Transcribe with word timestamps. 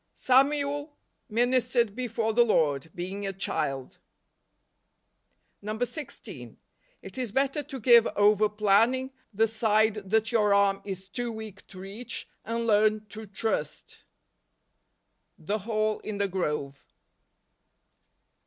"Samuel 0.15 0.97
ministered 1.29 1.95
before 1.95 2.33
the 2.33 2.41
Lord, 2.43 2.89
being 2.95 3.27
a 3.27 3.31
child." 3.31 3.99
16. 5.63 6.57
It 7.03 7.19
is 7.19 7.31
better 7.31 7.61
to 7.61 7.79
give 7.79 8.07
over 8.15 8.49
planning 8.49 9.11
the 9.31 9.47
side 9.47 9.93
that 10.09 10.31
your 10.31 10.55
arm 10.55 10.81
is 10.83 11.07
too 11.07 11.31
weak 11.31 11.67
to 11.67 11.81
reach, 11.81 12.27
and 12.43 12.65
learn 12.65 13.05
to 13.09 13.27
trust. 13.27 14.03
The 15.37 15.59
Hall 15.59 15.99
in 15.99 16.17
the 16.17 16.27
Grove. 16.27 16.83